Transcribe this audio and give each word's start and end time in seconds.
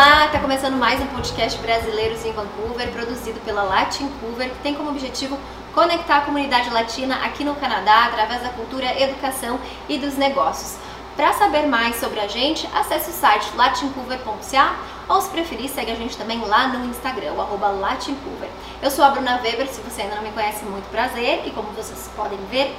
Olá, 0.00 0.26
está 0.26 0.38
começando 0.38 0.76
mais 0.76 1.00
um 1.00 1.06
podcast 1.08 1.60
Brasileiros 1.60 2.24
em 2.24 2.30
Vancouver, 2.30 2.88
produzido 2.92 3.40
pela 3.40 3.64
Latincover, 3.64 4.48
que 4.48 4.62
tem 4.62 4.72
como 4.72 4.90
objetivo 4.90 5.36
conectar 5.74 6.18
a 6.18 6.20
comunidade 6.20 6.70
latina 6.70 7.16
aqui 7.24 7.42
no 7.42 7.56
Canadá 7.56 8.04
através 8.04 8.40
da 8.42 8.50
cultura, 8.50 8.86
educação 9.02 9.58
e 9.88 9.98
dos 9.98 10.16
negócios. 10.16 10.76
Para 11.16 11.32
saber 11.32 11.66
mais 11.66 11.96
sobre 11.96 12.20
a 12.20 12.28
gente, 12.28 12.64
acesse 12.72 13.10
o 13.10 13.12
site 13.12 13.50
latincover.ca 13.56 14.76
ou 15.08 15.20
se 15.20 15.30
preferir, 15.30 15.68
segue 15.68 15.90
a 15.90 15.96
gente 15.96 16.16
também 16.16 16.40
lá 16.42 16.68
no 16.68 16.84
Instagram, 16.84 17.32
latincover. 17.32 18.50
Eu 18.80 18.92
sou 18.92 19.04
a 19.04 19.10
Bruna 19.10 19.40
Weber, 19.42 19.66
se 19.66 19.80
você 19.80 20.02
ainda 20.02 20.14
não 20.14 20.22
me 20.22 20.30
conhece, 20.30 20.64
muito 20.64 20.88
prazer 20.92 21.42
e 21.44 21.50
como 21.50 21.72
vocês 21.72 22.08
podem 22.14 22.38
ver, 22.52 22.72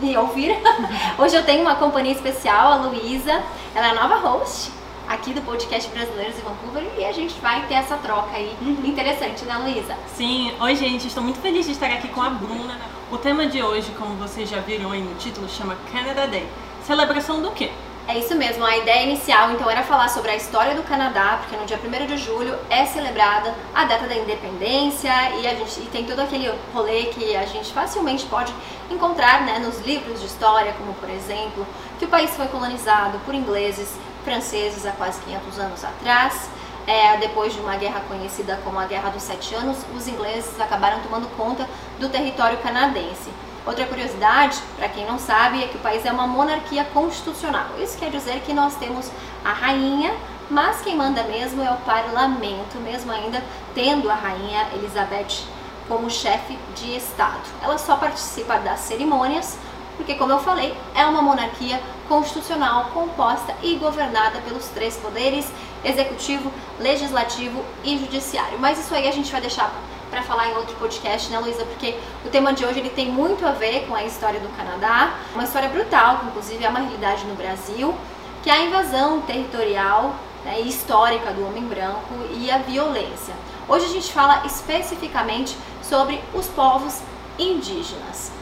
e 0.00 0.16
ouvir. 0.16 0.56
Hoje 1.18 1.34
eu 1.34 1.44
tenho 1.44 1.62
uma 1.62 1.74
companhia 1.74 2.12
especial, 2.12 2.74
a 2.74 2.76
Luísa. 2.76 3.42
Ela 3.74 3.88
é 3.88 3.90
a 3.90 3.94
nova 3.94 4.14
host 4.18 4.81
aqui 5.12 5.34
do 5.34 5.42
podcast 5.42 5.90
Brasileiros 5.90 6.38
em 6.38 6.42
Vancouver 6.42 6.84
e 6.96 7.04
a 7.04 7.12
gente 7.12 7.38
vai 7.40 7.66
ter 7.66 7.74
essa 7.74 7.98
troca 7.98 8.34
aí 8.34 8.56
uhum. 8.62 8.78
interessante, 8.84 9.44
né, 9.44 9.58
Luísa? 9.58 9.94
Sim, 10.16 10.54
oi 10.58 10.74
gente, 10.74 11.06
estou 11.06 11.22
muito 11.22 11.38
feliz 11.38 11.66
de 11.66 11.72
estar 11.72 11.88
aqui 11.88 12.08
com 12.08 12.22
a 12.22 12.30
Bruna. 12.30 12.78
O 13.10 13.18
tema 13.18 13.46
de 13.46 13.62
hoje, 13.62 13.92
como 13.98 14.14
vocês 14.14 14.48
já 14.48 14.60
viram 14.60 14.90
aí 14.90 15.02
no 15.02 15.14
título, 15.16 15.46
chama 15.50 15.76
Canada 15.92 16.26
Day. 16.26 16.48
Celebração 16.82 17.42
do 17.42 17.50
quê? 17.50 17.70
É 18.08 18.18
isso 18.18 18.34
mesmo, 18.34 18.64
a 18.64 18.76
ideia 18.76 19.04
inicial 19.04 19.52
então 19.52 19.70
era 19.70 19.82
falar 19.82 20.08
sobre 20.08 20.30
a 20.30 20.34
história 20.34 20.74
do 20.74 20.82
Canadá, 20.82 21.38
porque 21.40 21.56
no 21.56 21.66
dia 21.66 21.78
1 21.78 22.06
de 22.06 22.16
julho 22.16 22.58
é 22.68 22.84
celebrada 22.86 23.54
a 23.74 23.84
data 23.84 24.06
da 24.06 24.16
independência 24.16 25.12
e, 25.38 25.46
a 25.46 25.54
gente, 25.54 25.78
e 25.78 25.86
tem 25.92 26.04
todo 26.04 26.20
aquele 26.20 26.52
rolê 26.74 27.04
que 27.04 27.36
a 27.36 27.44
gente 27.44 27.72
facilmente 27.72 28.24
pode 28.26 28.52
encontrar 28.90 29.42
né, 29.42 29.58
nos 29.60 29.78
livros 29.86 30.20
de 30.20 30.26
história, 30.26 30.72
como 30.72 30.94
por 30.94 31.08
exemplo, 31.10 31.66
que 31.98 32.06
o 32.06 32.08
país 32.08 32.34
foi 32.34 32.48
colonizado 32.48 33.20
por 33.24 33.34
ingleses, 33.34 33.94
franceses 34.24 34.86
há 34.86 34.92
quase 34.92 35.20
500 35.22 35.58
anos 35.58 35.84
atrás. 35.84 36.48
É, 36.86 37.16
depois 37.18 37.54
de 37.54 37.60
uma 37.60 37.76
guerra 37.76 38.00
conhecida 38.08 38.58
como 38.64 38.78
a 38.78 38.86
Guerra 38.86 39.10
dos 39.10 39.22
Sete 39.22 39.54
Anos, 39.54 39.78
os 39.94 40.08
ingleses 40.08 40.60
acabaram 40.60 41.00
tomando 41.00 41.28
conta 41.36 41.68
do 42.00 42.08
território 42.08 42.58
canadense. 42.58 43.30
Outra 43.64 43.86
curiosidade, 43.86 44.60
para 44.76 44.88
quem 44.88 45.06
não 45.06 45.16
sabe, 45.16 45.62
é 45.62 45.68
que 45.68 45.76
o 45.76 45.80
país 45.80 46.04
é 46.04 46.10
uma 46.10 46.26
monarquia 46.26 46.84
constitucional. 46.92 47.66
Isso 47.78 47.96
quer 47.96 48.10
dizer 48.10 48.40
que 48.40 48.52
nós 48.52 48.74
temos 48.74 49.08
a 49.44 49.52
rainha, 49.52 50.12
mas 50.50 50.80
quem 50.80 50.96
manda 50.96 51.22
mesmo 51.22 51.62
é 51.62 51.70
o 51.70 51.76
parlamento, 51.76 52.78
mesmo 52.78 53.12
ainda 53.12 53.40
tendo 53.72 54.10
a 54.10 54.14
rainha 54.14 54.66
Elizabeth 54.74 55.44
como 55.86 56.10
chefe 56.10 56.58
de 56.74 56.96
Estado. 56.96 57.40
Ela 57.62 57.78
só 57.78 57.96
participa 57.96 58.58
das 58.58 58.80
cerimônias, 58.80 59.56
porque, 59.96 60.14
como 60.14 60.32
eu 60.32 60.38
falei, 60.38 60.74
é 60.94 61.04
uma 61.06 61.22
monarquia 61.22 61.80
constitucional 62.08 62.90
composta 62.92 63.54
e 63.62 63.76
governada 63.76 64.40
pelos 64.40 64.66
três 64.68 64.96
poderes: 64.96 65.50
executivo, 65.84 66.52
legislativo 66.78 67.64
e 67.84 67.98
judiciário. 67.98 68.58
Mas 68.58 68.78
isso 68.78 68.94
aí 68.94 69.08
a 69.08 69.12
gente 69.12 69.30
vai 69.30 69.40
deixar 69.40 69.72
para 70.10 70.22
falar 70.22 70.48
em 70.48 70.56
outro 70.56 70.76
podcast, 70.76 71.30
né, 71.30 71.38
Luísa? 71.38 71.64
Porque 71.64 71.96
o 72.24 72.28
tema 72.28 72.52
de 72.52 72.66
hoje 72.66 72.80
ele 72.80 72.90
tem 72.90 73.10
muito 73.10 73.46
a 73.46 73.52
ver 73.52 73.86
com 73.86 73.94
a 73.94 74.04
história 74.04 74.38
do 74.40 74.48
Canadá, 74.56 75.14
uma 75.34 75.44
história 75.44 75.70
brutal, 75.70 76.18
que 76.18 76.26
inclusive 76.26 76.62
é 76.62 76.68
uma 76.68 76.80
realidade 76.80 77.24
no 77.24 77.34
Brasil, 77.34 77.94
que 78.42 78.50
é 78.50 78.52
a 78.52 78.62
invasão 78.62 79.22
territorial 79.22 80.14
né, 80.44 80.60
histórica 80.60 81.32
do 81.32 81.46
homem 81.46 81.64
branco 81.64 82.14
e 82.34 82.50
a 82.50 82.58
violência. 82.58 83.34
Hoje 83.66 83.86
a 83.86 83.88
gente 83.88 84.12
fala 84.12 84.44
especificamente 84.44 85.56
sobre 85.82 86.20
os 86.34 86.46
povos 86.48 87.00
indígenas. 87.38 88.41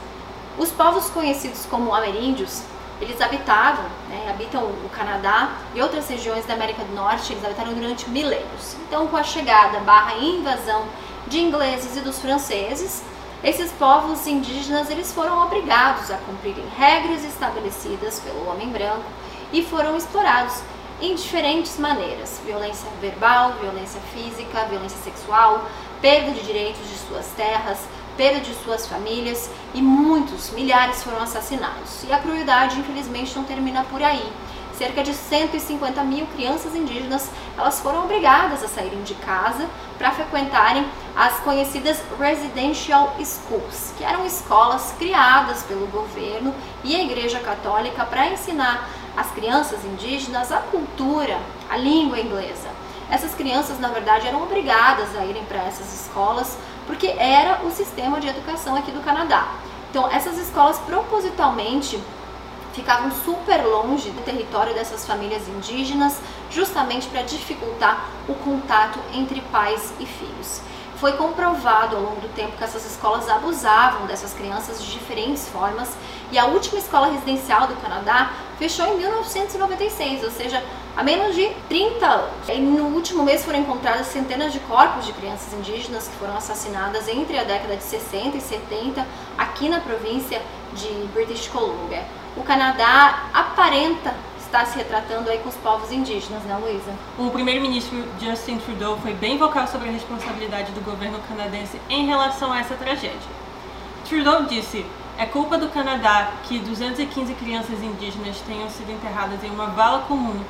Os 0.61 0.71
povos 0.71 1.09
conhecidos 1.09 1.65
como 1.65 1.95
ameríndios, 1.95 2.63
eles 3.01 3.19
habitavam, 3.19 3.83
né, 4.11 4.29
habitam 4.29 4.63
o 4.63 4.91
Canadá 4.91 5.53
e 5.75 5.81
outras 5.81 6.07
regiões 6.07 6.45
da 6.45 6.53
América 6.53 6.85
do 6.85 6.95
Norte, 6.95 7.33
eles 7.33 7.43
habitaram 7.43 7.73
durante 7.73 8.11
milênios. 8.11 8.77
Então, 8.87 9.07
com 9.07 9.17
a 9.17 9.23
chegada 9.23 9.81
barra 9.81 10.19
invasão 10.19 10.85
de 11.27 11.41
ingleses 11.41 11.97
e 11.97 12.01
dos 12.01 12.19
franceses, 12.19 13.03
esses 13.43 13.73
povos 13.73 14.27
indígenas 14.27 14.91
eles 14.91 15.11
foram 15.15 15.43
obrigados 15.43 16.11
a 16.11 16.19
cumprirem 16.19 16.69
regras 16.77 17.25
estabelecidas 17.25 18.21
pelo 18.21 18.47
homem 18.51 18.69
branco 18.69 19.11
e 19.55 19.63
foram 19.63 19.97
explorados 19.97 20.61
em 21.01 21.15
diferentes 21.15 21.79
maneiras: 21.79 22.39
violência 22.45 22.91
verbal, 23.01 23.55
violência 23.63 24.01
física, 24.13 24.67
violência 24.67 24.99
sexual, 25.03 25.65
perda 26.03 26.33
de 26.33 26.43
direitos 26.43 26.87
de 26.87 26.99
suas 26.99 27.29
terras, 27.29 27.79
perda 28.17 28.41
de 28.41 28.55
suas 28.55 28.87
famílias 28.87 29.51
e 29.75 29.81
muitos, 29.83 30.51
milhares 30.51 31.03
foram 31.03 31.23
assassinados. 31.23 32.05
E 32.09 32.13
a 32.13 32.19
crueldade, 32.19 32.79
infelizmente, 32.79 33.37
não 33.37 33.45
termina 33.45 33.85
por 33.85 34.03
aí 34.03 34.31
cerca 34.81 35.03
de 35.03 35.13
150 35.13 36.03
mil 36.05 36.27
crianças 36.29 36.75
indígenas 36.75 37.29
elas 37.59 37.81
foram 37.81 38.05
obrigadas 38.05 38.65
a 38.65 38.69
saírem 38.69 39.03
de 39.03 39.15
casa 39.17 39.69
para 39.99 40.11
frequentarem 40.11 40.87
as 41.15 41.39
conhecidas 41.41 42.01
residential 42.19 43.15
schools, 43.23 43.93
que 43.99 44.05
eram 44.05 44.25
escolas 44.25 44.95
criadas 44.99 45.63
pelo 45.65 45.87
governo 45.89 46.55
e 46.83 46.97
a 46.97 47.03
Igreja 47.03 47.39
Católica 47.41 48.07
para 48.07 48.29
ensinar 48.29 48.89
as 49.15 49.31
crianças 49.33 49.85
indígenas 49.85 50.51
a 50.51 50.61
cultura, 50.61 51.39
a 51.69 51.77
língua 51.77 52.19
inglesa. 52.19 52.71
Essas 53.11 53.35
crianças, 53.35 53.79
na 53.79 53.89
verdade, 53.89 54.29
eram 54.29 54.43
obrigadas 54.43 55.15
a 55.15 55.27
irem 55.27 55.45
para 55.45 55.63
essas 55.65 55.93
escolas 55.93 56.57
porque 56.91 57.07
era 57.07 57.65
o 57.65 57.71
sistema 57.71 58.19
de 58.19 58.27
educação 58.27 58.75
aqui 58.75 58.91
do 58.91 58.99
Canadá. 59.01 59.47
Então, 59.89 60.11
essas 60.11 60.37
escolas 60.37 60.77
propositalmente 60.81 62.03
ficavam 62.73 63.13
super 63.13 63.65
longe 63.65 64.11
do 64.11 64.25
território 64.25 64.75
dessas 64.75 65.07
famílias 65.07 65.47
indígenas, 65.47 66.19
justamente 66.51 67.07
para 67.07 67.23
dificultar 67.23 68.09
o 68.29 68.35
contato 68.35 68.99
entre 69.15 69.41
pais 69.53 69.93
e 70.01 70.05
filhos. 70.05 70.63
Foi 70.97 71.13
comprovado 71.13 71.95
ao 71.95 72.03
longo 72.03 72.21
do 72.23 72.35
tempo 72.35 72.57
que 72.57 72.65
essas 72.65 72.85
escolas 72.85 73.29
abusavam 73.29 74.07
dessas 74.07 74.35
crianças 74.35 74.83
de 74.83 74.91
diferentes 74.91 75.49
formas 75.49 75.91
e 76.31 76.39
a 76.39 76.47
última 76.47 76.79
escola 76.79 77.09
residencial 77.09 77.67
do 77.67 77.75
Canadá 77.77 78.33
fechou 78.59 78.87
em 78.87 78.99
1996, 78.99 80.25
ou 80.25 80.31
seja, 80.31 80.63
há 80.97 81.03
menos 81.03 81.35
de 81.35 81.49
30 81.69 82.07
anos. 82.07 82.49
E 82.49 82.59
no 82.59 82.85
último 82.95 83.23
mês 83.23 83.45
foram 83.45 83.61
encontradas 83.61 84.07
centenas 84.09 84.53
de 84.53 84.61
corpos 84.61 85.07
de 85.07 85.13
crianças 85.13 85.53
indígenas 85.55 86.09
que 86.09 86.17
foram 86.17 86.37
assassinadas 86.37 87.09
entre 87.09 87.39
a 87.39 87.45
década 87.45 87.77
de 87.77 87.83
60 87.83 88.37
e 88.37 88.41
70 88.41 89.07
aqui 89.39 89.69
na 89.69 89.81
província 89.81 90.41
de 90.75 90.89
British 91.13 91.49
Columbia 91.49 92.05
o 92.37 92.43
Canadá 92.43 93.25
aparenta 93.35 94.15
estar 94.39 94.65
se 94.67 94.79
retratando 94.79 95.31
aí 95.31 95.39
com 95.39 95.49
os 95.49 95.57
povos 95.57 95.91
indígenas, 95.93 96.43
né, 96.45 96.57
Luísa? 96.57 96.93
O 97.19 97.31
primeiro-ministro 97.31 98.05
Justin 98.21 98.59
Trudeau 98.59 98.97
foi 98.99 99.15
bem 99.15 99.37
vocal 99.37 99.67
sobre 99.67 99.89
a 99.89 99.93
responsabilidade 99.93 100.73
do 100.73 100.81
governo 100.81 101.19
canadense 101.29 101.81
em 101.89 102.07
relação 102.07 102.53
a 102.53 102.61
essa 102.61 102.75
tragédia. 102.75 103.19
Trudeau 104.09 104.45
disse: 104.45 104.85
é 105.21 105.27
culpa 105.27 105.59
do 105.59 105.69
Canadá 105.69 106.33
que 106.45 106.59
215 106.59 107.35
crianças 107.35 107.83
indígenas 107.83 108.41
tenham 108.47 108.71
sido 108.71 108.91
enterradas 108.91 109.45
em 109.45 109.51
uma 109.51 109.67
vala 109.67 110.01
comum, 110.09 110.41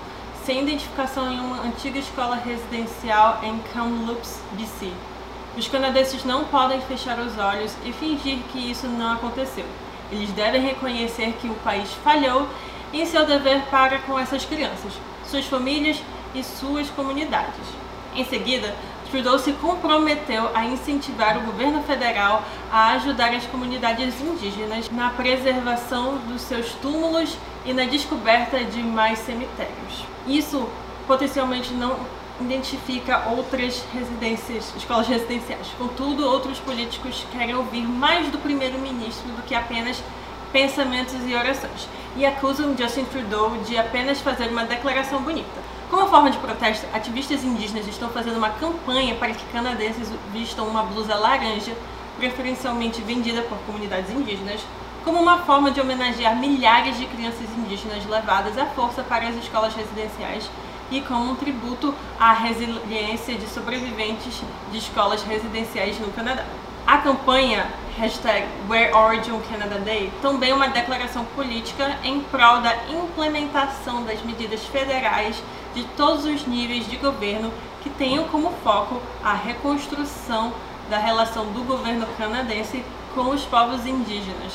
sem 0.45 0.63
identificação 0.63 1.29
em 1.33 1.41
uma 1.41 1.63
antiga 1.63 1.99
escola 1.99 2.37
residencial 2.37 3.41
em 3.43 3.59
Kamloops, 3.75 4.41
BC. 4.53 4.93
Os 5.59 5.67
canadenses 5.67 6.25
não 6.25 6.45
podem 6.45 6.81
fechar 6.83 7.19
os 7.19 7.37
olhos 7.37 7.75
e 7.85 7.93
fingir 7.93 8.39
que 8.53 8.71
isso 8.71 8.87
não 8.87 9.15
aconteceu. 9.15 9.67
Eles 10.13 10.31
devem 10.31 10.63
reconhecer 10.63 11.33
que 11.41 11.49
o 11.49 11.55
país 11.65 11.93
falhou 12.05 12.47
em 12.93 13.05
seu 13.05 13.27
dever 13.27 13.63
para 13.73 13.99
com 13.99 14.17
essas 14.17 14.45
crianças, 14.45 14.93
suas 15.27 15.47
famílias 15.47 16.01
e 16.33 16.45
suas 16.45 16.89
comunidades. 16.91 17.67
Em 18.15 18.25
seguida, 18.25 18.73
Trudeau 19.11 19.39
se 19.39 19.53
comprometeu 19.55 20.51
a 20.55 20.65
incentivar 20.65 21.37
o 21.37 21.41
governo 21.43 21.83
federal 21.83 22.45
a 22.71 22.93
ajudar 22.93 23.35
as 23.35 23.45
comunidades 23.47 24.21
indígenas 24.21 24.89
na 24.91 25.11
preservação 25.11 26.19
dos 26.29 26.43
seus 26.43 26.73
túmulos 26.75 27.37
e 27.65 27.73
na 27.73 27.85
descoberta 27.85 28.63
de 28.65 28.83
mais 28.83 29.19
cemitérios. 29.19 30.05
Isso 30.27 30.69
potencialmente 31.07 31.73
não 31.75 31.97
identifica 32.41 33.29
outras 33.29 33.85
residências, 33.93 34.73
escolas 34.77 35.09
residenciais. 35.09 35.67
Contudo, 35.77 36.27
outros 36.27 36.59
políticos 36.59 37.27
querem 37.33 37.55
ouvir 37.55 37.87
mais 37.87 38.29
do 38.29 38.39
primeiro-ministro 38.39 39.29
do 39.33 39.43
que 39.43 39.55
apenas 39.55 40.03
pensamentos 40.53 41.15
e 41.27 41.35
orações, 41.35 41.89
e 42.17 42.27
acusam 42.27 42.77
Justin 42.77 43.05
Trudeau 43.05 43.57
de 43.65 43.77
apenas 43.77 44.21
fazer 44.21 44.49
uma 44.49 44.65
declaração 44.65 45.23
bonita. 45.23 45.70
Como 45.91 46.07
forma 46.07 46.31
de 46.31 46.39
protesto, 46.39 46.87
ativistas 46.95 47.43
indígenas 47.43 47.89
estão 47.89 48.09
fazendo 48.11 48.37
uma 48.37 48.51
campanha 48.51 49.17
para 49.17 49.35
que 49.35 49.45
canadenses 49.47 50.09
vistam 50.33 50.69
uma 50.69 50.85
blusa 50.85 51.17
laranja, 51.17 51.73
preferencialmente 52.17 53.03
vendida 53.03 53.43
por 53.43 53.59
comunidades 53.67 54.09
indígenas, 54.09 54.61
como 55.05 55.21
uma 55.21 55.39
forma 55.39 55.73
de 55.73 55.81
homenagear 55.81 56.37
milhares 56.37 56.97
de 56.97 57.07
crianças 57.07 57.49
indígenas 57.59 58.07
levadas 58.07 58.57
à 58.57 58.67
força 58.67 59.03
para 59.03 59.27
as 59.27 59.35
escolas 59.35 59.75
residenciais 59.75 60.49
e 60.93 61.01
como 61.01 61.33
um 61.33 61.35
tributo 61.35 61.93
à 62.21 62.35
resiliência 62.35 63.35
de 63.35 63.49
sobreviventes 63.49 64.43
de 64.71 64.79
escolas 64.79 65.25
residenciais 65.25 65.99
no 65.99 66.13
Canadá. 66.13 66.45
A 66.87 66.99
campanha 66.99 67.67
hashtag 67.97 68.47
Day 69.85 70.13
também 70.23 70.51
é 70.51 70.55
uma 70.55 70.69
declaração 70.69 71.25
política 71.37 71.99
em 72.03 72.21
prol 72.21 72.61
da 72.61 72.75
implementação 72.89 74.03
das 74.05 74.23
medidas 74.23 74.65
federais 74.67 75.37
de 75.75 75.85
todos 75.97 76.25
os 76.25 76.47
níveis 76.47 76.89
de 76.89 76.97
governo 76.97 77.53
que 77.83 77.91
tenham 77.91 78.25
como 78.25 78.53
foco 78.65 79.01
a 79.23 79.35
reconstrução 79.35 80.53
da 80.89 80.99
relação 80.99 81.47
do 81.53 81.63
governo 81.65 82.07
canadense 82.19 82.85
com 83.15 83.31
os 83.31 83.43
povos 83.43 83.87
indígenas. 83.87 84.53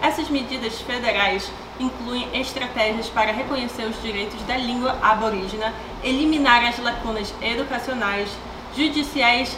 Essas 0.00 0.28
medidas 0.28 0.80
federais 0.80 1.50
incluem 1.80 2.28
estratégias 2.32 3.08
para 3.08 3.32
reconhecer 3.32 3.84
os 3.84 4.00
direitos 4.00 4.40
da 4.42 4.56
língua 4.56 4.96
aborígena, 5.02 5.74
eliminar 6.04 6.64
as 6.64 6.78
lacunas 6.78 7.34
educacionais, 7.40 8.30
judiciais 8.76 9.56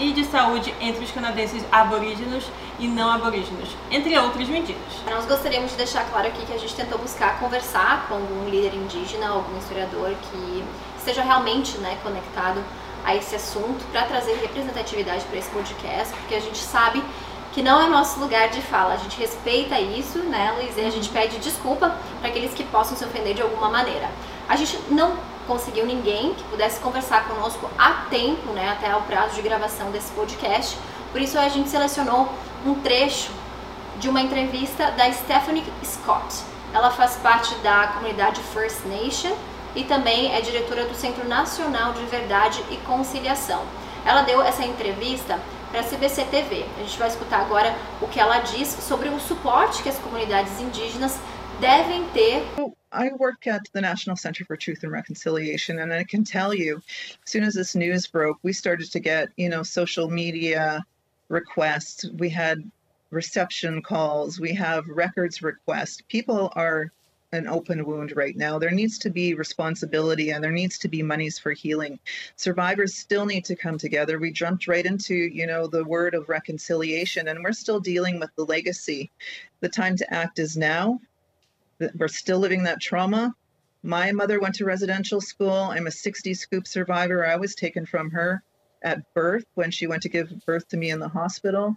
e 0.00 0.14
de 0.14 0.24
saúde 0.24 0.74
entre 0.80 1.04
os 1.04 1.10
canadenses 1.10 1.62
aborígenos 1.70 2.44
e 2.78 2.88
não 2.88 3.12
aborígenos, 3.12 3.68
entre 3.90 4.18
outras 4.18 4.48
medidas. 4.48 4.80
Nós 5.08 5.26
gostaríamos 5.26 5.70
de 5.72 5.76
deixar 5.76 6.04
claro 6.06 6.28
aqui 6.28 6.46
que 6.46 6.54
a 6.54 6.58
gente 6.58 6.74
tentou 6.74 6.98
buscar 6.98 7.38
conversar 7.38 8.06
com 8.08 8.14
algum 8.14 8.48
líder 8.48 8.74
indígena, 8.74 9.28
algum 9.28 9.58
historiador 9.58 10.14
que 10.32 10.64
esteja 10.96 11.22
realmente 11.22 11.76
né, 11.78 11.98
conectado 12.02 12.64
a 13.04 13.14
esse 13.14 13.36
assunto 13.36 13.84
para 13.92 14.02
trazer 14.02 14.32
representatividade 14.40 15.22
para 15.26 15.38
esse 15.38 15.50
podcast, 15.50 16.14
porque 16.16 16.34
a 16.34 16.40
gente 16.40 16.58
sabe 16.58 17.04
que 17.52 17.62
não 17.62 17.82
é 17.82 17.88
nosso 17.88 18.20
lugar 18.20 18.48
de 18.48 18.62
fala. 18.62 18.94
A 18.94 18.96
gente 18.96 19.18
respeita 19.20 19.78
isso, 19.78 20.18
né, 20.18 20.54
Luiz? 20.56 20.76
E 20.78 20.80
a 20.80 20.90
gente 20.90 21.10
pede 21.10 21.38
desculpa 21.38 21.94
para 22.20 22.30
aqueles 22.30 22.54
que 22.54 22.64
possam 22.64 22.96
se 22.96 23.04
ofender 23.04 23.34
de 23.34 23.42
alguma 23.42 23.68
maneira. 23.68 24.08
A 24.48 24.56
gente 24.56 24.78
não 24.90 25.16
conseguiu 25.46 25.86
ninguém 25.86 26.34
que 26.34 26.44
pudesse 26.44 26.80
conversar 26.80 27.26
conosco 27.28 27.70
a 27.78 28.06
tempo, 28.08 28.52
né, 28.52 28.70
até 28.70 28.94
o 28.94 29.02
prazo 29.02 29.34
de 29.34 29.42
gravação 29.42 29.90
desse 29.90 30.12
podcast. 30.12 30.76
Por 31.12 31.20
isso 31.20 31.38
a 31.38 31.48
gente 31.48 31.68
selecionou 31.68 32.28
um 32.64 32.74
trecho 32.74 33.30
de 33.98 34.08
uma 34.08 34.20
entrevista 34.20 34.90
da 34.92 35.12
Stephanie 35.12 35.64
Scott. 35.84 36.42
Ela 36.72 36.90
faz 36.90 37.16
parte 37.16 37.54
da 37.56 37.88
comunidade 37.88 38.40
First 38.54 38.84
Nation 38.86 39.34
e 39.74 39.84
também 39.84 40.34
é 40.34 40.40
diretora 40.40 40.84
do 40.84 40.94
Centro 40.94 41.26
Nacional 41.28 41.92
de 41.92 42.04
Verdade 42.06 42.64
e 42.70 42.76
Conciliação. 42.78 43.62
Ela 44.04 44.22
deu 44.22 44.40
essa 44.42 44.64
entrevista 44.64 45.38
para 45.70 45.80
a 45.80 45.84
CBC 45.84 46.24
TV. 46.24 46.64
A 46.78 46.80
gente 46.80 46.98
vai 46.98 47.08
escutar 47.08 47.40
agora 47.40 47.74
o 48.00 48.08
que 48.08 48.18
ela 48.18 48.38
diz 48.38 48.68
sobre 48.68 49.08
o 49.08 49.20
suporte 49.20 49.82
que 49.82 49.88
as 49.88 49.98
comunidades 49.98 50.60
indígenas 50.60 51.18
devem 51.60 52.08
ter. 52.14 52.72
I 52.92 53.10
work 53.18 53.46
at 53.46 53.62
the 53.72 53.80
National 53.80 54.16
Center 54.16 54.44
for 54.44 54.56
Truth 54.56 54.82
and 54.82 54.90
Reconciliation, 54.90 55.78
and 55.78 55.92
I 55.92 56.04
can 56.04 56.24
tell 56.24 56.52
you, 56.52 56.82
as 57.24 57.30
soon 57.30 57.44
as 57.44 57.54
this 57.54 57.74
news 57.74 58.06
broke, 58.06 58.38
we 58.42 58.52
started 58.52 58.90
to 58.90 59.00
get, 59.00 59.28
you 59.36 59.48
know, 59.48 59.62
social 59.62 60.10
media 60.10 60.84
requests. 61.28 62.04
We 62.18 62.30
had 62.30 62.68
reception 63.10 63.82
calls. 63.82 64.40
We 64.40 64.54
have 64.54 64.88
records 64.88 65.42
requests. 65.42 66.02
People 66.08 66.52
are 66.56 66.90
an 67.32 67.46
open 67.46 67.84
wound 67.84 68.16
right 68.16 68.36
now. 68.36 68.58
There 68.58 68.72
needs 68.72 68.98
to 68.98 69.10
be 69.10 69.34
responsibility 69.34 70.30
and 70.30 70.42
there 70.42 70.50
needs 70.50 70.78
to 70.78 70.88
be 70.88 71.02
monies 71.02 71.38
for 71.38 71.52
healing. 71.52 72.00
Survivors 72.34 72.96
still 72.96 73.24
need 73.24 73.44
to 73.44 73.54
come 73.54 73.78
together. 73.78 74.18
We 74.18 74.32
jumped 74.32 74.66
right 74.66 74.84
into, 74.84 75.14
you 75.14 75.46
know, 75.46 75.68
the 75.68 75.84
word 75.84 76.14
of 76.14 76.28
reconciliation 76.28 77.28
and 77.28 77.44
we're 77.44 77.52
still 77.52 77.78
dealing 77.78 78.18
with 78.18 78.30
the 78.34 78.44
legacy. 78.44 79.12
The 79.60 79.68
time 79.68 79.96
to 79.98 80.12
act 80.12 80.40
is 80.40 80.56
now. 80.56 80.98
We're 81.94 82.08
still 82.08 82.38
living 82.38 82.64
that 82.64 82.80
trauma. 82.80 83.34
My 83.82 84.12
mother 84.12 84.40
went 84.40 84.56
to 84.56 84.64
residential 84.64 85.20
school. 85.20 85.50
I'm 85.50 85.86
a 85.86 85.90
60 85.90 86.34
scoop 86.34 86.66
survivor. 86.66 87.26
I 87.26 87.36
was 87.36 87.54
taken 87.54 87.86
from 87.86 88.10
her 88.10 88.42
at 88.82 89.14
birth 89.14 89.44
when 89.54 89.70
she 89.70 89.86
went 89.86 90.02
to 90.02 90.08
give 90.08 90.30
birth 90.46 90.68
to 90.68 90.76
me 90.76 90.90
in 90.90 91.00
the 91.00 91.08
hospital 91.08 91.76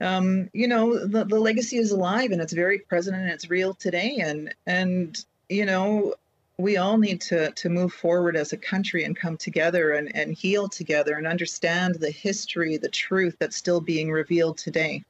um, 0.00 0.48
you 0.52 0.68
know, 0.68 1.06
the, 1.06 1.24
the 1.24 1.40
legacy 1.40 1.76
is 1.76 1.90
alive 1.90 2.30
and 2.30 2.40
it's 2.40 2.52
very 2.52 2.78
present 2.78 3.16
and 3.16 3.30
it's 3.30 3.50
real 3.50 3.74
today. 3.74 4.18
And, 4.20 4.54
and, 4.66 5.24
you 5.48 5.66
know, 5.66 6.14
we 6.56 6.76
all 6.76 6.98
need 6.98 7.20
to, 7.22 7.50
to 7.52 7.68
move 7.68 7.92
forward 7.92 8.36
as 8.36 8.52
a 8.52 8.56
country 8.56 9.04
and 9.04 9.16
come 9.16 9.36
together 9.36 9.92
and, 9.92 10.14
and 10.14 10.34
heal 10.34 10.68
together 10.68 11.14
and 11.14 11.26
understand 11.26 11.96
the 11.96 12.10
history, 12.10 12.76
the 12.76 12.88
truth 12.88 13.36
that's 13.38 13.56
still 13.56 13.80
being 13.80 14.10
revealed 14.10 14.58
today. 14.58 15.04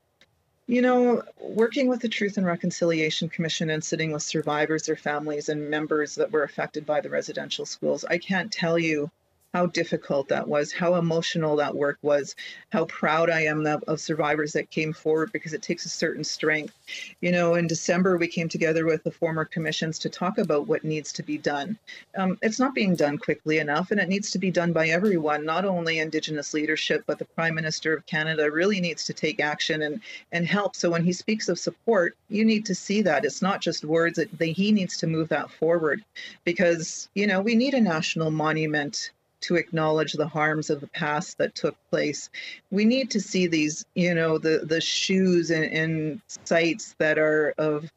You 0.70 0.82
know, 0.82 1.22
working 1.40 1.88
with 1.88 2.00
the 2.00 2.10
Truth 2.10 2.36
and 2.36 2.46
Reconciliation 2.46 3.30
Commission 3.30 3.70
and 3.70 3.82
sitting 3.82 4.12
with 4.12 4.22
survivors, 4.22 4.84
their 4.84 4.96
families, 4.96 5.48
and 5.48 5.70
members 5.70 6.14
that 6.16 6.30
were 6.30 6.42
affected 6.42 6.84
by 6.84 7.00
the 7.00 7.08
residential 7.08 7.64
schools, 7.64 8.04
I 8.04 8.18
can't 8.18 8.52
tell 8.52 8.78
you 8.78 9.10
how 9.54 9.66
difficult 9.66 10.28
that 10.28 10.46
was, 10.46 10.72
how 10.72 10.96
emotional 10.96 11.56
that 11.56 11.74
work 11.74 11.98
was, 12.02 12.36
how 12.70 12.84
proud 12.84 13.30
I 13.30 13.42
am 13.42 13.66
of, 13.66 13.82
of, 13.84 13.98
survivors 13.98 14.52
that 14.52 14.70
came 14.70 14.92
forward 14.92 15.32
because 15.32 15.54
it 15.54 15.62
takes 15.62 15.86
a 15.86 15.88
certain 15.88 16.22
strength. 16.22 16.74
You 17.20 17.32
know, 17.32 17.54
in 17.54 17.66
December, 17.66 18.18
we 18.18 18.28
came 18.28 18.48
together 18.48 18.84
with 18.84 19.02
the 19.04 19.10
former 19.10 19.46
commissions 19.46 19.98
to 20.00 20.10
talk 20.10 20.36
about 20.36 20.66
what 20.66 20.84
needs 20.84 21.12
to 21.12 21.22
be 21.22 21.38
done. 21.38 21.78
Um, 22.16 22.38
it's 22.42 22.60
not 22.60 22.74
being 22.74 22.94
done 22.94 23.16
quickly 23.16 23.58
enough, 23.58 23.90
and 23.90 23.98
it 23.98 24.08
needs 24.08 24.30
to 24.32 24.38
be 24.38 24.50
done 24.50 24.72
by 24.72 24.88
everyone, 24.88 25.46
not 25.46 25.64
only 25.64 25.98
Indigenous 25.98 26.52
leadership, 26.52 27.04
but 27.06 27.18
the 27.18 27.24
Prime 27.24 27.54
Minister 27.54 27.94
of 27.94 28.06
Canada 28.06 28.50
really 28.50 28.80
needs 28.80 29.06
to 29.06 29.14
take 29.14 29.40
action 29.40 29.82
and, 29.82 30.00
and 30.30 30.46
help. 30.46 30.76
So 30.76 30.90
when 30.90 31.04
he 31.04 31.12
speaks 31.12 31.48
of 31.48 31.58
support, 31.58 32.16
you 32.28 32.44
need 32.44 32.66
to 32.66 32.74
see 32.74 33.00
that. 33.02 33.24
It's 33.24 33.42
not 33.42 33.62
just 33.62 33.84
words, 33.84 34.18
that 34.18 34.30
he 34.40 34.72
needs 34.72 34.98
to 34.98 35.06
move 35.06 35.28
that 35.30 35.50
forward 35.50 36.04
because, 36.44 37.08
you 37.14 37.26
know, 37.26 37.40
we 37.40 37.54
need 37.54 37.74
a 37.74 37.80
national 37.80 38.30
monument 38.30 39.10
to 39.42 39.56
acknowledge 39.56 40.12
the 40.12 40.28
harms 40.28 40.70
of 40.70 40.80
the 40.80 40.88
past 40.88 41.38
that 41.38 41.54
took 41.54 41.76
place. 41.90 42.30
We 42.70 42.84
need 42.84 43.10
to 43.12 43.20
see 43.20 43.46
these, 43.46 43.84
you 43.94 44.14
know, 44.14 44.38
the 44.38 44.60
the 44.64 44.80
shoes 44.80 45.50
and, 45.50 45.64
in 45.64 46.22
sites 46.44 46.94
that 46.98 47.18
are 47.18 47.54
of 47.58 47.90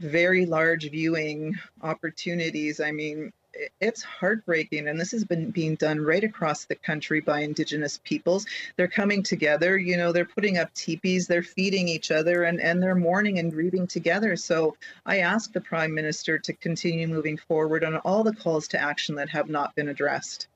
very 0.00 0.46
large 0.46 0.90
viewing 0.90 1.54
opportunities. 1.82 2.80
I 2.80 2.92
mean, 2.92 3.32
it's 3.80 4.02
heartbreaking 4.02 4.88
and 4.88 5.00
this 5.00 5.10
has 5.10 5.24
been 5.24 5.50
being 5.50 5.74
done 5.76 6.00
right 6.00 6.24
across 6.24 6.64
the 6.64 6.74
country 6.74 7.20
by 7.20 7.40
indigenous 7.40 7.98
peoples 8.04 8.46
they're 8.76 8.86
coming 8.88 9.22
together 9.22 9.76
you 9.78 9.96
know 9.96 10.12
they're 10.12 10.24
putting 10.24 10.58
up 10.58 10.72
teepees 10.74 11.26
they're 11.26 11.42
feeding 11.42 11.88
each 11.88 12.10
other 12.10 12.44
and 12.44 12.60
and 12.60 12.82
they're 12.82 12.94
mourning 12.94 13.38
and 13.38 13.52
grieving 13.52 13.86
together 13.86 14.36
so 14.36 14.76
i 15.06 15.18
ask 15.18 15.52
the 15.52 15.60
prime 15.60 15.94
minister 15.94 16.38
to 16.38 16.52
continue 16.52 17.08
moving 17.08 17.36
forward 17.36 17.84
on 17.84 17.96
all 17.98 18.22
the 18.22 18.34
calls 18.34 18.68
to 18.68 18.80
action 18.80 19.14
that 19.16 19.28
have 19.28 19.48
not 19.48 19.74
been 19.74 19.88
addressed 19.88 20.46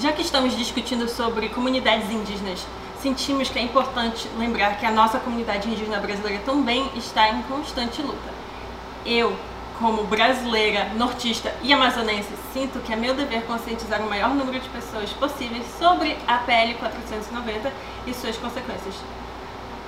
Já 0.00 0.12
que 0.12 0.22
estamos 0.22 0.56
discutindo 0.56 1.08
sobre 1.08 1.48
comunidades 1.48 2.08
indígenas, 2.08 2.64
sentimos 3.02 3.48
que 3.48 3.58
é 3.58 3.62
importante 3.62 4.28
lembrar 4.38 4.78
que 4.78 4.86
a 4.86 4.92
nossa 4.92 5.18
comunidade 5.18 5.68
indígena 5.68 5.98
brasileira 5.98 6.40
também 6.44 6.88
está 6.94 7.28
em 7.30 7.42
constante 7.42 8.00
luta. 8.00 8.30
Eu, 9.04 9.36
como 9.76 10.04
brasileira, 10.04 10.90
nortista 10.94 11.52
e 11.64 11.72
amazonense, 11.72 12.28
sinto 12.52 12.78
que 12.78 12.92
é 12.92 12.96
meu 12.96 13.12
dever 13.12 13.42
conscientizar 13.42 14.00
o 14.00 14.08
maior 14.08 14.30
número 14.36 14.60
de 14.60 14.68
pessoas 14.68 15.10
possíveis 15.14 15.64
sobre 15.80 16.16
a 16.28 16.38
PL 16.38 16.74
490 16.74 17.72
e 18.06 18.14
suas 18.14 18.36
consequências. 18.36 18.94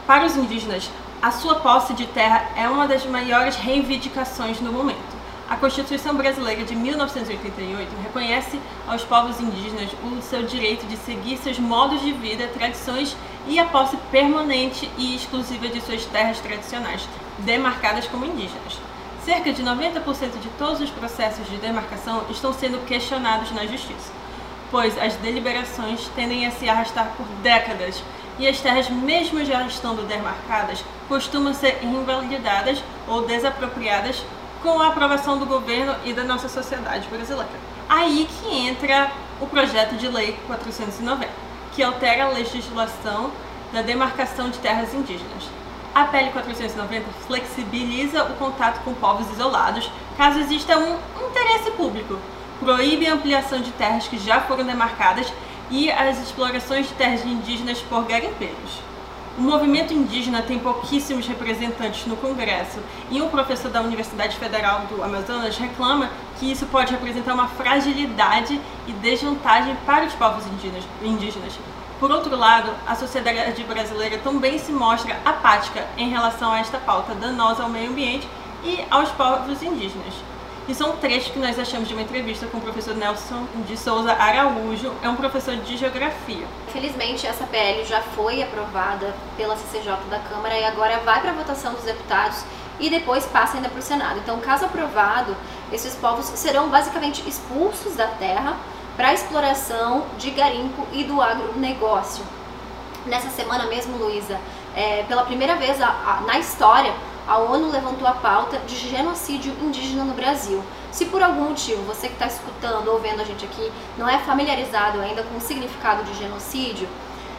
Para 0.09 0.27
os 0.27 0.37
indígenas, 0.37 0.91
a 1.23 1.31
sua 1.31 1.57
posse 1.57 1.95
de 1.95 2.07
terra 2.09 2.51
é 2.57 2.69
uma 2.69 2.89
das 2.89 3.07
maiores 3.07 3.55
reivindicações 3.55 4.61
no 4.61 4.73
momento. 4.73 5.10
A 5.51 5.57
Constituição 5.57 6.15
Brasileira 6.15 6.63
de 6.63 6.77
1988 6.77 7.97
reconhece 8.05 8.61
aos 8.87 9.03
povos 9.03 9.41
indígenas 9.41 9.91
o 10.05 10.23
seu 10.23 10.45
direito 10.45 10.87
de 10.87 10.97
seguir 10.97 11.39
seus 11.39 11.59
modos 11.59 12.01
de 12.03 12.13
vida, 12.13 12.47
tradições 12.47 13.17
e 13.49 13.59
a 13.59 13.65
posse 13.65 13.97
permanente 14.13 14.89
e 14.97 15.17
exclusiva 15.17 15.67
de 15.67 15.81
suas 15.81 16.05
terras 16.05 16.39
tradicionais, 16.39 17.03
demarcadas 17.41 18.07
como 18.07 18.27
indígenas. 18.27 18.79
Cerca 19.25 19.53
de 19.53 19.61
90% 19.61 20.39
de 20.41 20.49
todos 20.51 20.81
os 20.81 20.91
processos 20.91 21.45
de 21.51 21.57
demarcação 21.57 22.23
estão 22.31 22.53
sendo 22.53 22.87
questionados 22.87 23.51
na 23.51 23.67
justiça, 23.67 24.13
pois 24.71 24.97
as 24.97 25.17
deliberações 25.17 26.09
tendem 26.15 26.47
a 26.47 26.53
se 26.53 26.69
arrastar 26.69 27.13
por 27.17 27.27
décadas 27.43 28.01
e 28.39 28.47
as 28.47 28.61
terras, 28.61 28.89
mesmo 28.89 29.45
já 29.45 29.67
estando 29.67 30.07
demarcadas, 30.07 30.85
costumam 31.09 31.53
ser 31.53 31.83
invalidadas 31.83 32.81
ou 33.09 33.27
desapropriadas 33.27 34.25
com 34.63 34.81
a 34.81 34.89
aprovação 34.89 35.39
do 35.39 35.47
governo 35.47 35.95
e 36.05 36.13
da 36.13 36.25
nossa 36.25 36.49
sociedade 36.49 37.09
brasileira. 37.09 37.49
Aí 37.89 38.29
que 38.29 38.57
entra 38.57 39.11
o 39.41 39.47
projeto 39.47 39.97
de 39.97 40.07
lei 40.09 40.39
490, 40.47 41.29
que 41.73 41.83
altera 41.83 42.25
a 42.25 42.29
legislação 42.29 43.31
da 43.73 43.83
demarcação 43.83 44.51
de 44.51 44.59
terras 44.59 44.93
indígenas. 44.93 45.49
A 45.95 46.05
PL 46.05 46.31
490 46.31 47.07
flexibiliza 47.27 48.25
o 48.25 48.37
contato 48.37 48.83
com 48.85 48.95
povos 48.95 49.31
isolados 49.33 49.91
caso 50.17 50.39
exista 50.39 50.79
um 50.79 50.99
interesse 51.29 51.71
público, 51.73 52.19
proíbe 52.61 53.07
a 53.07 53.15
ampliação 53.15 53.61
de 53.61 53.73
terras 53.73 54.07
que 54.07 54.19
já 54.19 54.41
foram 54.41 54.65
demarcadas 54.65 55.33
e 55.71 55.91
as 55.91 56.21
explorações 56.21 56.89
de 56.89 56.95
terras 56.95 57.25
indígenas 57.25 57.81
por 57.81 58.05
garimpeiros. 58.05 58.81
O 59.41 59.43
movimento 59.43 59.95
indígena 59.95 60.43
tem 60.43 60.59
pouquíssimos 60.59 61.27
representantes 61.27 62.05
no 62.05 62.15
Congresso 62.15 62.79
e 63.11 63.23
um 63.23 63.31
professor 63.31 63.71
da 63.71 63.81
Universidade 63.81 64.37
Federal 64.37 64.81
do 64.81 65.03
Amazonas 65.03 65.57
reclama 65.57 66.11
que 66.39 66.53
isso 66.53 66.67
pode 66.67 66.93
representar 66.93 67.33
uma 67.33 67.49
fragilidade 67.49 68.61
e 68.87 68.93
desvantagem 68.93 69.75
para 69.87 70.05
os 70.05 70.13
povos 70.13 70.45
indígenas. 71.03 71.59
Por 71.99 72.11
outro 72.11 72.37
lado, 72.37 72.71
a 72.87 72.95
sociedade 72.95 73.65
brasileira 73.65 74.19
também 74.19 74.59
se 74.59 74.73
mostra 74.73 75.19
apática 75.25 75.87
em 75.97 76.11
relação 76.11 76.53
a 76.53 76.59
esta 76.59 76.77
pauta 76.77 77.15
danosa 77.15 77.63
ao 77.63 77.71
meio 77.71 77.89
ambiente 77.89 78.29
e 78.63 78.85
aos 78.91 79.09
povos 79.09 79.63
indígenas. 79.63 80.13
E 80.71 80.75
são 80.75 80.97
trechos 80.99 81.33
que 81.33 81.39
nós 81.41 81.59
achamos 81.59 81.89
de 81.89 81.95
uma 81.95 82.03
entrevista 82.05 82.47
com 82.47 82.59
o 82.59 82.61
professor 82.61 82.95
Nelson 82.95 83.45
de 83.67 83.77
Souza 83.77 84.13
Araújo, 84.13 84.93
é 85.03 85.09
um 85.09 85.17
professor 85.17 85.57
de 85.57 85.77
geografia. 85.77 86.47
Infelizmente, 86.69 87.27
essa 87.27 87.45
PL 87.45 87.85
já 87.85 88.01
foi 88.01 88.41
aprovada 88.41 89.13
pela 89.37 89.57
CCJ 89.57 89.97
da 90.09 90.21
Câmara 90.21 90.57
e 90.57 90.65
agora 90.65 91.01
vai 91.01 91.21
para 91.23 91.31
a 91.31 91.35
votação 91.35 91.75
dos 91.75 91.83
deputados 91.83 92.45
e 92.79 92.89
depois 92.89 93.27
passa 93.27 93.57
ainda 93.57 93.69
para 93.69 93.81
o 93.81 93.83
Senado. 93.83 94.21
Então, 94.21 94.39
caso 94.39 94.65
aprovado, 94.65 95.37
esses 95.73 95.97
povos 95.97 96.27
serão 96.27 96.69
basicamente 96.69 97.29
expulsos 97.29 97.97
da 97.97 98.07
terra 98.07 98.57
para 98.97 99.13
exploração 99.13 100.07
de 100.19 100.31
garimpo 100.31 100.87
e 100.93 101.03
do 101.03 101.21
agronegócio. 101.21 102.25
Nessa 103.07 103.31
semana 103.31 103.67
mesmo, 103.67 103.97
Luísa, 103.97 104.39
é, 104.77 105.03
pela 105.09 105.25
primeira 105.25 105.57
vez 105.57 105.83
a, 105.83 105.89
a, 105.89 106.21
na 106.25 106.39
história, 106.39 106.95
a 107.31 107.39
ONU 107.39 107.71
levantou 107.71 108.09
a 108.09 108.13
pauta 108.13 108.59
de 108.67 108.75
genocídio 108.75 109.55
indígena 109.63 110.03
no 110.03 110.15
Brasil. 110.15 110.65
Se 110.91 111.05
por 111.05 111.23
algum 111.23 111.51
motivo 111.51 111.81
você 111.85 112.09
que 112.09 112.15
está 112.15 112.27
escutando 112.27 112.89
ou 112.89 112.99
vendo 112.99 113.21
a 113.21 113.25
gente 113.25 113.45
aqui 113.45 113.71
não 113.97 114.09
é 114.09 114.19
familiarizado 114.19 115.01
ainda 115.01 115.23
com 115.23 115.37
o 115.37 115.41
significado 115.41 116.03
de 116.03 116.19
genocídio, 116.19 116.89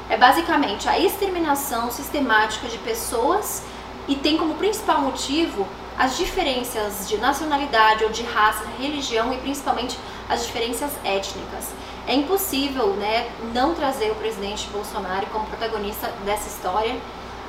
é 0.10 0.16
basicamente 0.16 0.88
a 0.88 0.98
exterminação 0.98 1.92
sistemática 1.92 2.70
de 2.70 2.78
pessoas 2.78 3.64
e 4.08 4.16
tem 4.16 4.38
como 4.38 4.56
principal 4.56 5.02
motivo 5.02 5.68
as 5.98 6.18
diferenças 6.18 7.10
de 7.10 7.18
nacionalidade 7.18 8.06
ou 8.06 8.12
de 8.12 8.24
raça, 8.24 8.64
religião 8.80 9.34
e 9.34 9.38
principalmente 9.40 10.00
as 10.30 10.46
diferenças 10.46 10.92
étnicas. 11.04 11.74
É 12.08 12.16
impossível 12.16 12.94
né, 12.94 13.30
não 13.54 13.76
trazer 13.76 14.10
o 14.10 14.16
presidente 14.16 14.70
Bolsonaro 14.70 15.28
como 15.28 15.46
protagonista 15.48 16.08
dessa 16.24 16.48
história. 16.48 16.96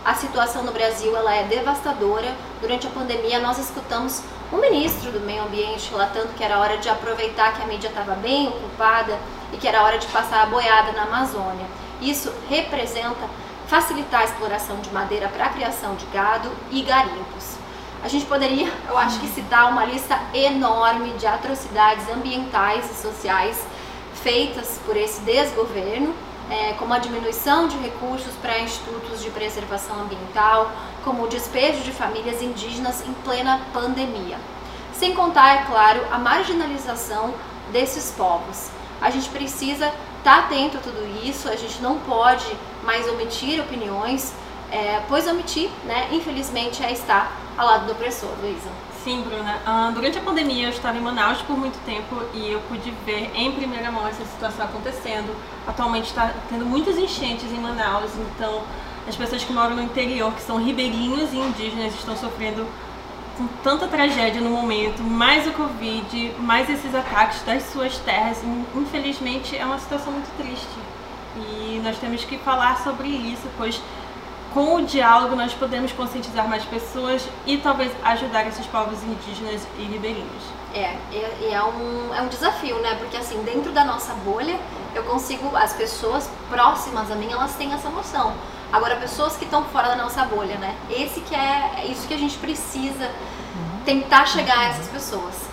A 0.04 0.14
situação 0.14 0.64
no 0.64 0.72
Brasil 0.72 1.16
ela 1.16 1.32
é 1.32 1.44
devastadora. 1.44 2.34
Durante 2.60 2.88
a 2.88 2.90
pandemia, 2.90 3.38
nós 3.38 3.56
escutamos 3.58 4.20
o 4.50 4.56
ministro 4.56 5.12
do 5.12 5.20
Meio 5.20 5.44
Ambiente 5.44 5.88
relatando 5.92 6.34
que 6.36 6.42
era 6.42 6.58
hora 6.58 6.76
de 6.78 6.88
aproveitar 6.88 7.54
que 7.54 7.62
a 7.62 7.66
mídia 7.66 7.86
estava 7.86 8.16
bem 8.16 8.48
ocupada 8.48 9.16
e 9.52 9.56
que 9.56 9.68
era 9.68 9.84
hora 9.84 9.98
de 9.98 10.08
passar 10.08 10.42
a 10.42 10.46
boiada 10.46 10.90
na 10.90 11.04
Amazônia. 11.04 11.66
Isso 12.00 12.32
representa 12.50 13.30
facilitar 13.68 14.22
a 14.22 14.24
exploração 14.24 14.80
de 14.80 14.90
madeira 14.92 15.28
para 15.28 15.46
a 15.46 15.50
criação 15.50 15.94
de 15.94 16.04
gado 16.06 16.50
e 16.72 16.82
garimpos. 16.82 17.54
A 18.02 18.08
gente 18.08 18.26
poderia, 18.26 18.72
eu 18.88 18.98
acho 18.98 19.20
que 19.20 19.28
citar 19.28 19.70
uma 19.70 19.84
lista 19.84 20.18
enorme 20.34 21.10
de 21.12 21.28
atrocidades 21.28 22.08
ambientais 22.08 22.90
e 22.90 23.00
sociais 23.00 23.64
feitas 24.14 24.80
por 24.84 24.96
esse 24.96 25.20
desgoverno, 25.20 26.12
é, 26.50 26.72
como 26.74 26.92
a 26.92 26.98
diminuição 26.98 27.68
de 27.68 27.76
recursos 27.78 28.34
para 28.40 28.58
institutos 28.58 29.22
de 29.22 29.30
preservação 29.30 30.00
ambiental, 30.02 30.70
como 31.04 31.24
o 31.24 31.28
despejo 31.28 31.82
de 31.82 31.92
famílias 31.92 32.42
indígenas 32.42 33.06
em 33.06 33.12
plena 33.24 33.60
pandemia. 33.72 34.38
Sem 34.94 35.14
contar, 35.14 35.56
é 35.56 35.64
claro, 35.64 36.06
a 36.10 36.18
marginalização 36.18 37.34
desses 37.72 38.10
povos. 38.12 38.68
A 39.00 39.10
gente 39.10 39.28
precisa 39.30 39.86
estar 39.86 39.96
tá 40.22 40.38
atento 40.40 40.76
a 40.76 40.80
tudo 40.80 41.26
isso, 41.26 41.48
a 41.48 41.56
gente 41.56 41.82
não 41.82 41.98
pode 42.00 42.46
mais 42.84 43.08
omitir 43.08 43.60
opiniões, 43.60 44.32
é, 44.70 45.02
pois 45.08 45.26
omitir, 45.26 45.70
né, 45.84 46.08
infelizmente, 46.12 46.82
é 46.82 46.92
estar 46.92 47.36
ao 47.58 47.66
lado 47.66 47.86
do 47.86 47.92
opressor, 47.92 48.30
Luísa. 48.40 48.70
Sim, 49.02 49.22
Bruna. 49.22 49.58
Uh, 49.66 49.92
durante 49.92 50.18
a 50.18 50.20
pandemia 50.20 50.66
eu 50.66 50.70
estava 50.70 50.96
em 50.96 51.00
Manaus 51.00 51.42
por 51.42 51.58
muito 51.58 51.76
tempo 51.84 52.22
e 52.32 52.52
eu 52.52 52.60
pude 52.68 52.88
ver 53.04 53.32
em 53.34 53.50
primeira 53.50 53.90
mão 53.90 54.06
essa 54.06 54.24
situação 54.24 54.64
acontecendo. 54.64 55.34
Atualmente 55.66 56.06
está 56.06 56.32
tendo 56.48 56.64
muitas 56.64 56.96
enchentes 56.96 57.50
em 57.50 57.58
Manaus, 57.58 58.12
então 58.14 58.62
as 59.08 59.16
pessoas 59.16 59.42
que 59.42 59.52
moram 59.52 59.74
no 59.74 59.82
interior, 59.82 60.32
que 60.32 60.42
são 60.42 60.56
ribeirinhos 60.56 61.32
e 61.32 61.36
indígenas, 61.36 61.94
estão 61.94 62.16
sofrendo 62.16 62.64
com 63.36 63.48
tanta 63.64 63.88
tragédia 63.88 64.40
no 64.40 64.50
momento, 64.50 65.02
mais 65.02 65.48
o 65.48 65.50
Covid, 65.50 66.34
mais 66.38 66.70
esses 66.70 66.94
ataques 66.94 67.42
das 67.42 67.64
suas 67.64 67.98
terras. 67.98 68.40
Infelizmente 68.72 69.56
é 69.56 69.66
uma 69.66 69.80
situação 69.80 70.12
muito 70.12 70.30
triste. 70.36 70.78
E 71.34 71.80
nós 71.82 71.98
temos 71.98 72.22
que 72.24 72.38
falar 72.38 72.78
sobre 72.84 73.08
isso, 73.08 73.48
pois 73.56 73.82
com 74.52 74.76
o 74.76 74.82
diálogo 74.84 75.34
nós 75.34 75.52
podemos 75.52 75.92
conscientizar 75.92 76.48
mais 76.48 76.64
pessoas 76.64 77.26
e 77.46 77.58
talvez 77.58 77.92
ajudar 78.02 78.46
esses 78.46 78.66
povos 78.66 79.02
indígenas 79.02 79.66
e 79.78 79.82
ribeirinhos. 79.82 80.42
É, 80.74 80.96
e 81.12 81.52
é, 81.52 81.62
um, 81.62 82.14
é 82.14 82.22
um 82.22 82.28
desafio, 82.28 82.78
né? 82.80 82.94
Porque 82.96 83.16
assim, 83.16 83.42
dentro 83.42 83.72
da 83.72 83.84
nossa 83.84 84.14
bolha, 84.14 84.58
eu 84.94 85.02
consigo, 85.04 85.54
as 85.56 85.72
pessoas 85.72 86.30
próximas 86.48 87.10
a 87.10 87.14
mim, 87.14 87.30
elas 87.30 87.54
têm 87.54 87.72
essa 87.72 87.90
noção. 87.90 88.34
Agora, 88.72 88.96
pessoas 88.96 89.36
que 89.36 89.44
estão 89.44 89.64
fora 89.64 89.88
da 89.88 89.96
nossa 89.96 90.24
bolha, 90.24 90.56
né? 90.56 90.74
Esse 90.90 91.20
que 91.20 91.34
é, 91.34 91.72
é 91.78 91.86
isso 91.86 92.06
que 92.08 92.14
a 92.14 92.18
gente 92.18 92.38
precisa 92.38 93.10
tentar 93.84 94.26
chegar 94.26 94.58
a 94.58 94.64
essas 94.68 94.88
pessoas. 94.88 95.51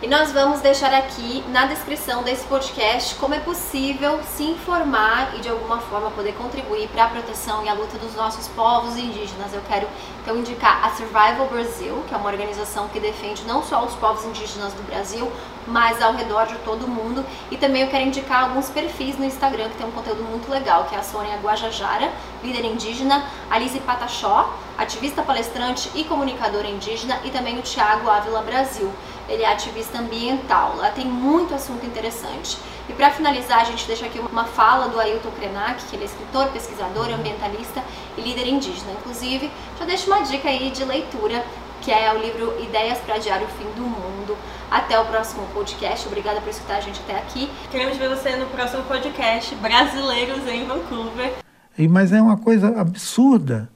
E 0.00 0.06
nós 0.06 0.30
vamos 0.30 0.60
deixar 0.60 0.94
aqui 0.94 1.42
na 1.48 1.66
descrição 1.66 2.22
desse 2.22 2.44
podcast 2.44 3.16
como 3.16 3.34
é 3.34 3.40
possível 3.40 4.20
se 4.22 4.44
informar 4.44 5.34
e 5.34 5.40
de 5.40 5.48
alguma 5.48 5.80
forma 5.80 6.08
poder 6.12 6.34
contribuir 6.34 6.88
para 6.90 7.06
a 7.06 7.08
proteção 7.08 7.64
e 7.64 7.68
a 7.68 7.72
luta 7.72 7.98
dos 7.98 8.14
nossos 8.14 8.46
povos 8.46 8.96
indígenas. 8.96 9.52
Eu 9.52 9.60
quero 9.66 9.88
então 10.22 10.36
indicar 10.36 10.86
a 10.86 10.90
Survival 10.90 11.48
Brasil, 11.48 12.00
que 12.06 12.14
é 12.14 12.16
uma 12.16 12.30
organização 12.30 12.86
que 12.86 13.00
defende 13.00 13.42
não 13.42 13.60
só 13.60 13.84
os 13.84 13.94
povos 13.96 14.24
indígenas 14.24 14.72
do 14.72 14.84
Brasil, 14.84 15.32
mas 15.68 16.02
ao 16.02 16.14
redor 16.14 16.46
de 16.46 16.56
todo 16.56 16.88
mundo. 16.88 17.24
E 17.50 17.56
também 17.56 17.82
eu 17.82 17.88
quero 17.88 18.04
indicar 18.04 18.44
alguns 18.44 18.68
perfis 18.68 19.18
no 19.18 19.24
Instagram 19.24 19.68
que 19.68 19.76
tem 19.76 19.86
um 19.86 19.92
conteúdo 19.92 20.24
muito 20.24 20.50
legal, 20.50 20.84
que 20.84 20.94
é 20.94 20.98
a 20.98 21.02
Sônia 21.02 21.36
Guajajara, 21.36 22.10
líder 22.42 22.64
indígena, 22.64 23.24
Alice 23.50 23.78
Pataxó, 23.80 24.52
ativista 24.76 25.22
palestrante 25.22 25.90
e 25.94 26.04
comunicadora 26.04 26.68
indígena, 26.68 27.20
e 27.24 27.30
também 27.30 27.58
o 27.58 27.62
Tiago 27.62 28.08
Ávila 28.08 28.42
Brasil 28.42 28.92
ele 29.28 29.42
é 29.42 29.52
ativista 29.52 29.98
ambiental. 29.98 30.74
Lá 30.76 30.90
tem 30.90 31.04
muito 31.04 31.54
assunto 31.54 31.84
interessante. 31.84 32.56
E 32.88 32.92
para 32.94 33.10
finalizar, 33.10 33.60
a 33.60 33.64
gente 33.64 33.86
deixa 33.86 34.06
aqui 34.06 34.18
uma 34.18 34.44
fala 34.44 34.88
do 34.88 34.98
Ailton 34.98 35.30
Krenak, 35.32 35.84
que 35.84 35.94
ele 35.94 36.04
é 36.04 36.06
escritor, 36.06 36.48
pesquisador, 36.48 37.10
ambientalista 37.10 37.84
e 38.16 38.22
líder 38.22 38.48
indígena. 38.48 38.92
Inclusive, 38.92 39.50
já 39.78 39.84
deixo 39.84 40.06
uma 40.06 40.22
dica 40.22 40.48
aí 40.48 40.70
de 40.70 40.84
leitura, 40.84 41.44
que 41.88 41.92
é 41.92 42.12
o 42.12 42.18
livro 42.18 42.62
Ideias 42.62 42.98
para 42.98 43.14
Adiar 43.14 43.42
o 43.42 43.46
Fim 43.46 43.64
do 43.74 43.80
Mundo. 43.80 44.36
Até 44.70 45.00
o 45.00 45.06
próximo 45.06 45.46
podcast. 45.54 46.06
Obrigada 46.06 46.38
por 46.38 46.50
escutar 46.50 46.76
a 46.76 46.80
gente 46.82 47.00
até 47.00 47.16
aqui. 47.16 47.50
Queremos 47.70 47.96
ver 47.96 48.10
você 48.10 48.36
no 48.36 48.44
próximo 48.48 48.82
podcast 48.82 49.54
Brasileiros 49.54 50.46
em 50.46 50.66
Vancouver. 50.66 51.36
E, 51.78 51.88
mas 51.88 52.12
é 52.12 52.20
uma 52.20 52.36
coisa 52.36 52.78
absurda 52.78 53.70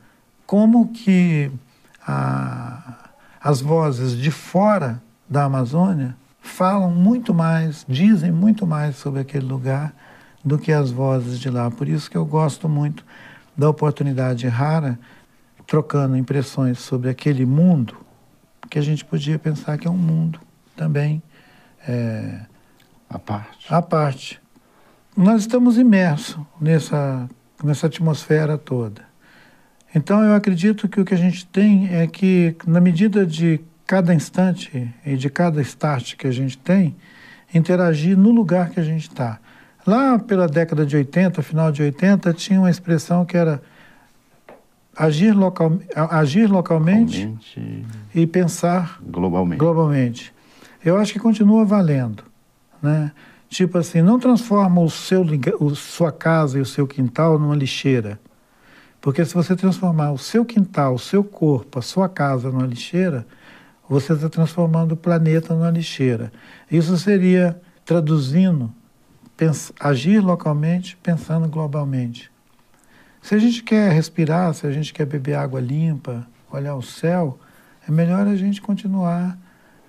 como 0.45 0.93
que 0.93 1.51
a, 2.07 2.97
as 3.41 3.63
vozes 3.63 4.15
de 4.15 4.31
fora 4.31 5.03
da 5.27 5.45
Amazônia 5.45 6.15
falam 6.43 6.91
muito 6.91 7.33
mais, 7.33 7.83
dizem 7.89 8.31
muito 8.31 8.67
mais 8.67 8.97
sobre 8.97 9.21
aquele 9.21 9.47
lugar 9.47 9.91
do 10.45 10.59
que 10.59 10.71
as 10.71 10.91
vozes 10.91 11.41
de 11.41 11.49
lá. 11.49 11.71
Por 11.71 11.89
isso 11.89 12.11
que 12.11 12.19
eu 12.19 12.27
gosto 12.27 12.69
muito 12.69 13.03
da 13.57 13.71
oportunidade 13.71 14.47
rara, 14.49 14.99
trocando 15.67 16.15
impressões 16.15 16.79
sobre 16.79 17.09
aquele 17.09 17.47
mundo, 17.47 18.02
que 18.73 18.79
a 18.79 18.83
gente 18.83 19.05
podia 19.05 19.39
pensar 19.39 19.77
que 19.77 19.87
é 19.87 19.91
um 19.91 19.99
mundo 19.99 20.41
também 20.75 21.23
é, 21.87 22.41
à 23.07 23.19
parte. 23.19 23.67
À 23.69 23.83
parte. 23.83 24.41
Nós 25.15 25.43
estamos 25.43 25.77
imersos 25.77 26.39
nessa, 26.59 27.29
nessa 27.63 27.87
atmosfera 27.87 28.57
toda. 28.57 29.03
Então 29.95 30.25
eu 30.25 30.35
acredito 30.35 30.89
que 30.89 30.99
o 30.99 31.05
que 31.05 31.13
a 31.13 31.19
gente 31.19 31.45
tem 31.45 31.95
é 31.95 32.07
que, 32.07 32.57
na 32.67 32.81
medida 32.81 33.27
de 33.27 33.61
cada 33.87 34.15
instante 34.15 34.91
e 35.05 35.19
de 35.19 35.29
cada 35.29 35.61
start 35.61 36.17
que 36.17 36.27
a 36.27 36.33
gente 36.33 36.57
tem, 36.57 36.97
interagir 37.53 38.17
no 38.17 38.31
lugar 38.31 38.71
que 38.71 38.81
a 38.81 38.85
gente 38.85 39.03
está. 39.03 39.39
Lá 39.87 40.19
pela 40.19 40.49
década 40.49 40.87
de 40.87 40.97
80, 40.97 41.43
final 41.43 41.71
de 41.71 41.83
80, 41.83 42.33
tinha 42.33 42.59
uma 42.59 42.71
expressão 42.71 43.27
que 43.27 43.37
era 43.37 43.61
agir, 44.97 45.33
local, 45.33 45.79
agir 45.95 46.51
localmente 46.51 47.27
localmente 47.27 47.87
e 48.15 48.27
pensar 48.27 49.01
globalmente. 49.03 49.59
globalmente. 49.59 50.35
Eu 50.85 50.97
acho 50.97 51.13
que 51.13 51.19
continua 51.19 51.65
valendo. 51.65 52.25
Né? 52.83 53.13
Tipo 53.49 53.79
assim, 53.79 54.03
não 54.03 54.19
transforma 54.19 54.81
o 54.81 54.91
seu, 54.91 55.25
o, 55.61 55.75
sua 55.75 56.11
casa 56.11 56.59
e 56.59 56.61
o 56.63 56.67
seu 56.67 56.87
quintal 56.87 57.39
numa 57.39 57.55
lixeira. 57.55 58.19
Porque 59.01 59.25
se 59.25 59.35
você 59.35 59.55
transformar 59.55 60.13
o 60.13 60.19
seu 60.19 60.45
quintal, 60.45 60.95
o 60.95 60.99
seu 60.99 61.23
corpo, 61.23 61.79
a 61.79 61.83
sua 61.83 62.09
casa 62.09 62.51
numa 62.51 62.67
lixeira, 62.67 63.27
você 63.89 64.15
está 64.15 64.29
transformando 64.29 64.93
o 64.93 64.97
planeta 64.97 65.55
numa 65.55 65.71
lixeira. 65.71 66.33
Isso 66.71 66.97
seria, 66.97 67.61
traduzindo, 67.85 68.73
agir 69.79 70.21
localmente 70.21 70.97
pensando 71.03 71.49
globalmente. 71.49 72.32
Se 73.23 73.37
a 73.37 73.39
gente 73.39 73.63
quer 73.63 73.93
respirar, 73.93 74.53
se 74.53 74.67
a 74.67 74.73
gente 74.73 74.93
quer 74.93 75.07
beber 75.07 75.35
água 75.35 75.61
limpa, 75.61 76.27
olhar 76.51 76.75
o 76.75 76.83
céu, 76.83 77.39
é 77.89 77.91
melhor 77.91 78.27
a 78.27 78.35
gente 78.35 78.61
continuar 78.61 79.39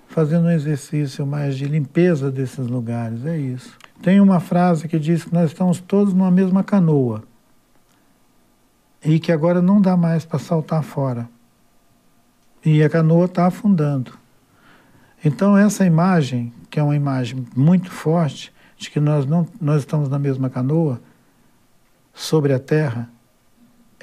fazendo 0.08 0.46
um 0.46 0.52
exercício 0.52 1.26
mais 1.26 1.58
de 1.58 1.66
limpeza 1.66 2.30
desses 2.30 2.68
lugares, 2.68 3.26
é 3.26 3.36
isso. 3.36 3.76
Tem 4.02 4.22
uma 4.22 4.40
frase 4.40 4.88
que 4.88 5.00
diz 5.00 5.24
que 5.24 5.34
nós 5.34 5.50
estamos 5.50 5.80
todos 5.80 6.14
numa 6.14 6.30
mesma 6.30 6.64
canoa, 6.64 7.24
e 9.04 9.20
que 9.20 9.32
agora 9.32 9.62
não 9.62 9.82
dá 9.82 9.98
mais 9.98 10.24
para 10.24 10.40
saltar 10.40 10.84
fora. 10.84 11.28
E 12.64 12.82
a 12.82 12.90
canoa 12.90 13.26
está 13.26 13.48
afundando. 13.48 14.14
Então 15.26 15.58
essa 15.58 15.86
imagem, 15.86 16.54
que 16.70 16.80
é 16.80 16.84
uma 16.84 16.96
imagem 16.96 17.46
muito 17.56 17.92
forte, 17.92 18.54
de 18.78 18.90
que 18.90 19.00
nós, 19.00 19.26
não, 19.26 19.48
nós 19.60 19.82
estamos 19.82 20.08
na 20.08 20.20
mesma 20.20 20.50
canoa, 20.50 21.02
sobre 22.14 22.54
a 22.54 22.60
terra, 22.60 23.10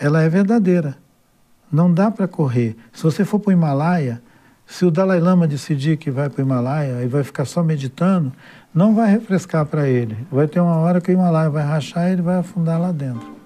ela 0.01 0.23
é 0.23 0.29
verdadeira. 0.29 0.97
Não 1.71 1.93
dá 1.93 2.11
para 2.11 2.27
correr. 2.27 2.75
Se 2.93 3.03
você 3.03 3.25
for 3.25 3.39
para 3.39 3.51
o 3.51 3.53
Himalaia, 3.53 4.21
se 4.67 4.85
o 4.87 4.91
Dalai 4.91 5.21
Lama 5.21 5.47
decidir 5.47 5.99
que 5.99 6.11
vai 6.11 6.31
para 6.31 6.43
o 6.43 6.45
Himalaia 6.45 7.05
e 7.05 7.07
vai 7.07 7.23
ficar 7.23 7.45
só 7.45 7.63
meditando, 7.63 8.33
não 8.75 8.95
vai 8.95 9.11
refrescar 9.11 9.67
para 9.67 9.87
ele. 9.87 10.17
Vai 10.33 10.49
ter 10.49 10.59
uma 10.59 10.77
hora 10.77 11.01
que 11.01 11.11
o 11.11 11.13
Himalaia 11.13 11.51
vai 11.51 11.63
rachar 11.63 12.09
e 12.09 12.13
ele 12.13 12.23
vai 12.23 12.39
afundar 12.39 12.81
lá 12.81 12.91
dentro. 12.91 13.40